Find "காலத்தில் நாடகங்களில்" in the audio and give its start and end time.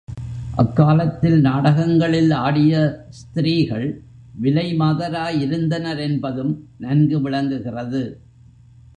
0.75-2.31